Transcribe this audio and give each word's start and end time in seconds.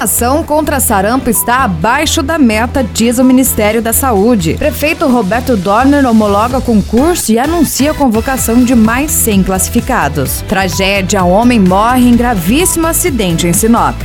Ação 0.00 0.44
contra 0.44 0.80
sarampo 0.80 1.28
está 1.28 1.64
abaixo 1.64 2.22
da 2.22 2.38
meta, 2.38 2.84
diz 2.84 3.18
o 3.18 3.24
Ministério 3.24 3.82
da 3.82 3.92
Saúde. 3.92 4.54
Prefeito 4.54 5.06
Roberto 5.08 5.56
Dorner 5.56 6.06
homologa 6.06 6.60
concurso 6.60 7.32
e 7.32 7.38
anuncia 7.38 7.90
a 7.90 7.94
convocação 7.94 8.62
de 8.62 8.74
mais 8.74 9.10
100 9.10 9.42
classificados. 9.42 10.42
Tragédia: 10.48 11.24
homem 11.24 11.58
morre 11.58 12.08
em 12.08 12.16
gravíssimo 12.16 12.86
acidente 12.86 13.46
em 13.46 13.52
Sinop. 13.52 14.02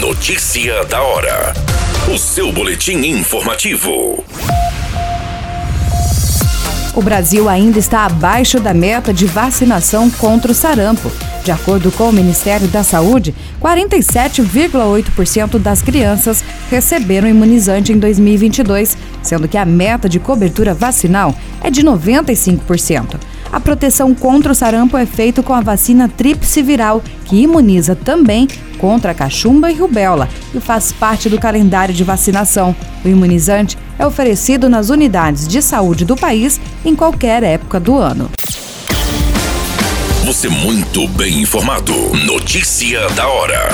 Notícia 0.00 0.84
da 0.84 1.02
hora. 1.02 1.54
O 2.12 2.18
seu 2.18 2.52
boletim 2.52 2.98
informativo. 3.06 4.24
O 6.94 7.02
Brasil 7.02 7.48
ainda 7.48 7.78
está 7.78 8.06
abaixo 8.06 8.58
da 8.58 8.72
meta 8.72 9.12
de 9.12 9.26
vacinação 9.26 10.10
contra 10.10 10.50
o 10.50 10.54
sarampo. 10.54 11.12
De 11.46 11.52
acordo 11.52 11.92
com 11.92 12.08
o 12.08 12.12
Ministério 12.12 12.66
da 12.66 12.82
Saúde, 12.82 13.32
47,8% 13.62 15.60
das 15.60 15.80
crianças 15.80 16.42
receberam 16.68 17.28
imunizante 17.28 17.92
em 17.92 17.98
2022, 18.00 18.98
sendo 19.22 19.46
que 19.46 19.56
a 19.56 19.64
meta 19.64 20.08
de 20.08 20.18
cobertura 20.18 20.74
vacinal 20.74 21.32
é 21.62 21.70
de 21.70 21.84
95%. 21.84 23.20
A 23.52 23.60
proteção 23.60 24.12
contra 24.12 24.50
o 24.50 24.56
sarampo 24.56 24.96
é 24.98 25.06
feita 25.06 25.40
com 25.40 25.54
a 25.54 25.60
vacina 25.60 26.08
tríplice 26.08 26.60
viral, 26.64 27.00
que 27.26 27.36
imuniza 27.36 27.94
também 27.94 28.48
contra 28.76 29.12
a 29.12 29.14
cachumba 29.14 29.70
e 29.70 29.76
rubéola 29.76 30.28
e 30.52 30.58
faz 30.58 30.90
parte 30.90 31.28
do 31.28 31.38
calendário 31.38 31.94
de 31.94 32.02
vacinação. 32.02 32.74
O 33.04 33.08
imunizante 33.08 33.78
é 34.00 34.04
oferecido 34.04 34.68
nas 34.68 34.90
unidades 34.90 35.46
de 35.46 35.62
saúde 35.62 36.04
do 36.04 36.16
país 36.16 36.60
em 36.84 36.96
qualquer 36.96 37.44
época 37.44 37.78
do 37.78 37.94
ano. 37.96 38.28
Você 40.26 40.48
muito 40.48 41.06
bem 41.06 41.42
informado. 41.42 41.92
Notícia 42.26 43.08
da 43.10 43.28
hora. 43.28 43.68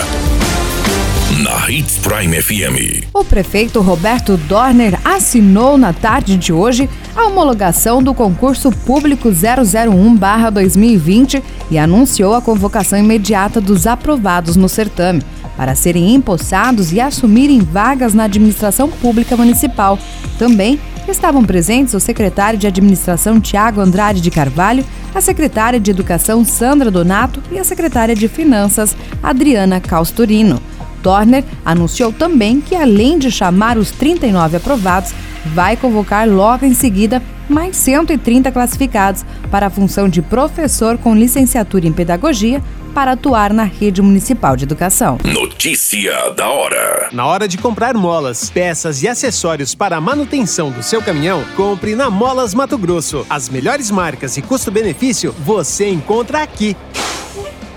Na 1.43 1.71
Hits 1.71 1.97
Prime 1.97 2.43
FM. 2.43 3.07
O 3.15 3.25
prefeito 3.25 3.81
Roberto 3.81 4.37
Dorner 4.37 5.01
assinou 5.03 5.79
na 5.79 5.95
tarde 5.95 6.37
de 6.37 6.53
hoje 6.53 6.91
a 7.17 7.25
homologação 7.25 8.03
do 8.03 8.13
concurso 8.13 8.71
público 8.71 9.31
001/2020 9.31 11.43
e 11.71 11.79
anunciou 11.79 12.35
a 12.35 12.43
convocação 12.43 12.99
imediata 12.99 13.59
dos 13.59 13.87
aprovados 13.87 14.55
no 14.55 14.69
certame 14.69 15.23
para 15.57 15.75
serem 15.75 16.15
empossados 16.15 16.93
e 16.93 17.01
assumirem 17.01 17.61
vagas 17.61 18.13
na 18.13 18.25
administração 18.25 18.91
pública 18.91 19.39
municipal. 19.39 19.99
Também 20.39 20.79
estavam 21.11 21.45
presentes 21.45 21.95
o 21.95 22.01
secretário 22.01 22.59
de 22.59 22.67
Administração 22.67 23.41
Tiago 23.41 23.81
Andrade 23.81 24.21
de 24.21 24.31
Carvalho, 24.31 24.85
a 25.15 25.21
secretária 25.21 25.81
de 25.81 25.91
Educação 25.91 26.45
Sandra 26.45 26.91
Donato 26.91 27.43
e 27.51 27.59
a 27.59 27.65
secretária 27.65 28.15
de 28.15 28.29
Finanças 28.29 28.97
Adriana 29.23 29.81
Causturino. 29.81 30.61
Dorner 31.03 31.45
anunciou 31.65 32.13
também 32.13 32.61
que, 32.61 32.77
além 32.77 33.19
de 33.19 33.31
chamar 33.31 33.77
os 33.77 33.91
39 33.91 34.57
aprovados, 34.57 35.13
vai 35.47 35.77
convocar 35.77 36.29
logo 36.29 36.65
em 36.65 36.75
seguida 36.75 37.23
mais 37.49 37.77
130 37.77 38.51
classificados 38.51 39.25
para 39.51 39.67
a 39.67 39.71
função 39.71 40.09
de 40.09 40.23
professor 40.23 40.97
com 40.97 41.15
licenciatura 41.15 41.87
em 41.87 41.93
pedagogia 41.93 42.63
para 42.95 43.13
atuar 43.13 43.53
na 43.53 43.65
rede 43.65 44.03
municipal 44.03 44.57
de 44.57 44.65
educação. 44.65 45.19
Notícia 45.25 46.31
da 46.31 46.49
hora. 46.49 47.09
Na 47.13 47.27
hora 47.27 47.49
de 47.49 47.59
comprar 47.59 47.95
molas, 47.95 48.51
peças 48.51 49.03
e 49.03 49.09
acessórios 49.09 49.75
para 49.75 49.97
a 49.97 50.01
manutenção 50.01 50.71
do 50.71 50.83
seu 50.83 51.03
caminhão, 51.03 51.43
compre 51.57 51.95
na 51.95 52.11
Molas 52.11 52.55
Mato 52.55 52.77
Grosso. 52.77 53.27
As 53.29 53.49
melhores 53.49 53.91
marcas 53.91 54.37
e 54.37 54.43
custo-benefício 54.43 55.35
você 55.45 55.89
encontra 55.89 56.43
aqui. 56.43 56.77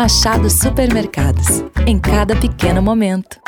Machado 0.00 0.48
Supermercados. 0.48 1.62
Em 1.86 1.98
cada 1.98 2.34
pequeno 2.34 2.80
momento. 2.80 3.38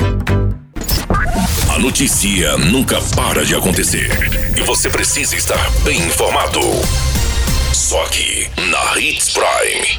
A 1.74 1.78
notícia 1.78 2.58
nunca 2.58 3.00
para 3.16 3.42
de 3.42 3.54
acontecer. 3.54 4.10
E 4.54 4.60
você 4.60 4.90
precisa 4.90 5.34
estar 5.34 5.70
bem 5.82 5.96
informado. 5.96 6.60
Só 7.72 8.04
aqui, 8.04 8.50
na 8.70 9.00
Hits 9.00 9.30
Prime. 9.30 9.98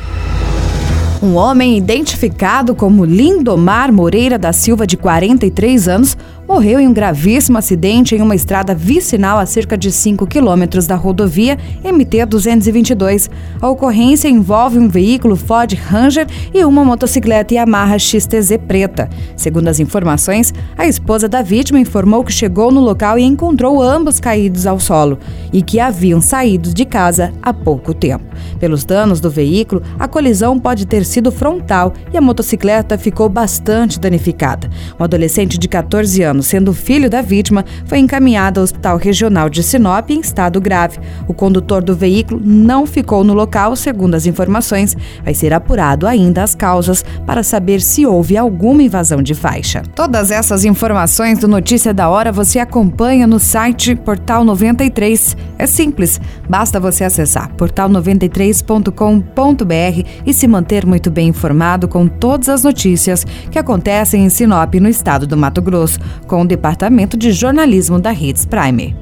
Um 1.23 1.37
homem 1.37 1.75
identificado 1.75 2.75
como 2.75 3.03
Lindomar 3.03 3.91
Moreira 3.91 4.37
da 4.37 4.53
Silva, 4.53 4.85
de 4.85 4.95
43 4.95 5.87
anos, 5.87 6.15
morreu 6.53 6.79
em 6.79 6.87
um 6.87 6.93
gravíssimo 6.93 7.57
acidente 7.57 8.13
em 8.13 8.21
uma 8.21 8.35
estrada 8.35 8.75
vicinal 8.75 9.39
a 9.39 9.45
cerca 9.45 9.75
de 9.75 9.91
5 9.91 10.27
quilômetros 10.27 10.85
da 10.85 10.95
rodovia 10.95 11.57
MT-222. 11.83 13.27
A 13.59 13.67
ocorrência 13.67 14.27
envolve 14.27 14.77
um 14.77 14.87
veículo 14.87 15.35
Ford 15.35 15.73
Ranger 15.73 16.27
e 16.53 16.63
uma 16.63 16.85
motocicleta 16.85 17.55
Yamaha 17.55 17.97
XTZ 17.97 18.59
preta. 18.67 19.09
Segundo 19.35 19.67
as 19.67 19.79
informações, 19.79 20.53
a 20.77 20.85
esposa 20.85 21.27
da 21.27 21.41
vítima 21.41 21.79
informou 21.79 22.23
que 22.23 22.31
chegou 22.31 22.71
no 22.71 22.81
local 22.81 23.17
e 23.17 23.23
encontrou 23.23 23.81
ambos 23.81 24.19
caídos 24.19 24.67
ao 24.67 24.79
solo 24.79 25.17
e 25.51 25.63
que 25.63 25.79
haviam 25.79 26.21
saído 26.21 26.71
de 26.71 26.85
casa 26.85 27.33
há 27.41 27.51
pouco 27.51 27.95
tempo. 27.95 28.25
Pelos 28.59 28.85
danos 28.85 29.19
do 29.19 29.29
veículo, 29.29 29.81
a 29.97 30.07
colisão 30.07 30.59
pode 30.59 30.85
ter 30.85 31.03
sido 31.03 31.31
frontal 31.31 31.93
e 32.13 32.17
a 32.17 32.21
motocicleta 32.21 32.95
ficou 32.95 33.27
bastante 33.27 33.99
danificada. 33.99 34.69
Um 34.99 35.03
adolescente 35.03 35.57
de 35.57 35.67
14 35.67 36.21
anos 36.21 36.42
sendo 36.43 36.73
filho 36.73 37.09
da 37.09 37.21
vítima, 37.21 37.63
foi 37.85 37.99
encaminhado 37.99 38.59
ao 38.59 38.63
Hospital 38.63 38.97
Regional 38.97 39.49
de 39.49 39.63
Sinop 39.63 40.09
em 40.09 40.19
estado 40.19 40.59
grave. 40.59 40.99
O 41.27 41.33
condutor 41.33 41.83
do 41.83 41.95
veículo 41.95 42.41
não 42.43 42.85
ficou 42.85 43.23
no 43.23 43.33
local, 43.33 43.75
segundo 43.75 44.15
as 44.15 44.25
informações. 44.25 44.95
Vai 45.23 45.33
ser 45.33 45.53
apurado 45.53 46.05
ainda 46.05 46.43
as 46.43 46.55
causas 46.55 47.03
para 47.25 47.43
saber 47.43 47.81
se 47.81 48.05
houve 48.05 48.37
alguma 48.37 48.83
invasão 48.83 49.21
de 49.21 49.33
faixa. 49.33 49.83
Todas 49.95 50.31
essas 50.31 50.65
informações 50.65 51.39
do 51.39 51.47
Notícia 51.47 51.93
da 51.93 52.09
Hora 52.09 52.31
você 52.31 52.59
acompanha 52.59 53.27
no 53.27 53.39
site 53.39 53.95
Portal 53.95 54.43
93. 54.43 55.37
É 55.57 55.65
simples, 55.65 56.19
basta 56.49 56.79
você 56.79 57.03
acessar 57.03 57.51
portal93.com.br 57.55 60.07
e 60.25 60.33
se 60.33 60.47
manter 60.47 60.85
muito 60.85 61.09
bem 61.09 61.29
informado 61.29 61.87
com 61.87 62.07
todas 62.07 62.49
as 62.49 62.63
notícias 62.63 63.25
que 63.51 63.59
acontecem 63.59 64.25
em 64.25 64.29
Sinop, 64.29 64.73
no 64.75 64.89
estado 64.89 65.27
do 65.27 65.37
Mato 65.37 65.61
Grosso 65.61 65.99
com 66.23 66.41
o 66.41 66.47
Departamento 66.47 67.17
de 67.17 67.31
Jornalismo 67.31 67.99
da 67.99 68.13
Hits 68.13 68.45
Prime. 68.45 68.95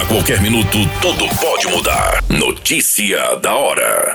A 0.00 0.04
qualquer 0.06 0.40
minuto, 0.40 0.78
tudo 1.00 1.28
pode 1.40 1.66
mudar. 1.68 2.22
Notícia 2.28 3.36
da 3.36 3.54
hora. 3.54 4.08